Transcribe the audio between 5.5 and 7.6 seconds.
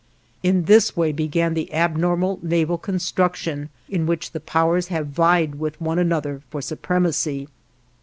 with one another for supremacy.